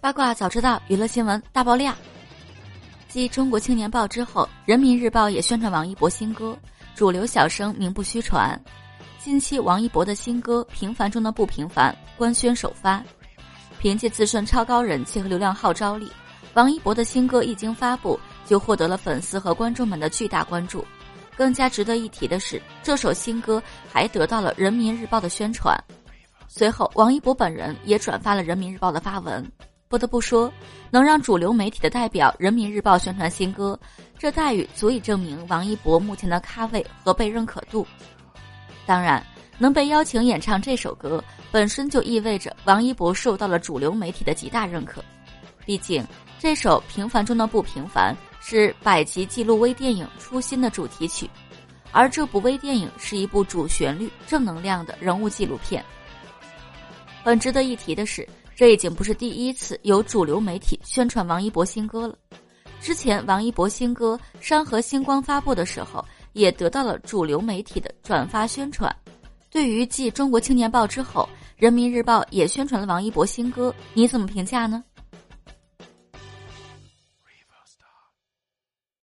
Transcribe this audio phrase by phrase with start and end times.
[0.00, 1.94] 八卦早知道，娱乐新闻大爆料。
[3.06, 6.56] 继《中国青年报》之后，《人民日报》也宣传王一博新歌，
[6.94, 8.58] 主流小生名不虚传。
[9.18, 13.04] 近期王一博的新歌《平凡中的不平凡》官宣首发，
[13.78, 16.10] 凭借自身超高人气和流量号召力，
[16.54, 20.82] 王一博的新歌一经发布就获得了粉丝和观众们的巨大关注。
[21.36, 23.62] 更加值得一提的是，这首新歌
[23.92, 25.78] 还得到了《人民日报》的宣传。
[26.48, 29.46] 随后，王一博本人也转发了《人民日报》的发文。
[29.90, 30.52] 不得不说，
[30.88, 33.76] 能让主流媒体的代表《人民日报》宣传新歌，
[34.16, 37.84] 这待遇足以证明王一博目前的咖位和被认可度。
[38.86, 39.20] 当然，
[39.58, 45.04] 能被邀请演唱这首歌，本身就意味着王一博受到了主流媒体的极大认可。
[45.66, 46.06] 毕竟，
[46.38, 51.28] 这首《平凡中的不平凡》是百集记录微电影《初心》的主题曲，
[51.90, 55.84] 而这部微电影是一部主旋律、正能量的人物纪录片。
[57.24, 58.24] 很值得一提的是。
[58.60, 62.14] 这已经不是第一次有主流媒体宣传王一博新歌了。
[62.78, 68.94] 之前王一博新歌《山河星光》发布的时候，也得到了主流媒体的转发宣传。
[69.50, 74.84] 对于继《中国青年报》之后，《人民日报》也宣传了王一博新歌，你怎么评价呢？